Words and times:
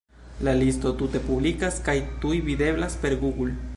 La 0.45 0.53
listo 0.61 0.93
tute 1.01 1.21
publikas, 1.27 1.77
kaj 1.89 1.95
tuj 2.25 2.35
videblas 2.49 2.97
per 3.05 3.19
Google. 3.27 3.55